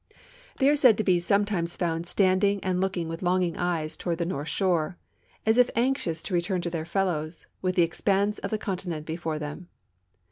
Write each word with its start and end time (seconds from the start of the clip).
They 0.57 0.67
are 0.67 0.75
said 0.75 0.97
to 0.97 1.03
be 1.03 1.19
sometimes 1.19 1.75
found 1.75 2.07
standing 2.07 2.59
and 2.63 2.81
look 2.81 2.97
ing 2.97 3.07
with 3.07 3.21
longing 3.21 3.55
eyes 3.55 3.95
toward 3.95 4.17
the 4.17 4.25
north 4.25 4.47
shore, 4.47 4.97
as 5.45 5.59
if 5.59 5.69
anxious 5.75 6.23
to 6.23 6.33
return 6.33 6.61
to 6.61 6.71
their 6.71 6.85
fellows, 6.85 7.45
with 7.61 7.75
the 7.75 7.83
expanse 7.83 8.39
of 8.39 8.49
the 8.49 8.57
continent 8.57 9.05
before 9.05 9.37
them. 9.37 9.67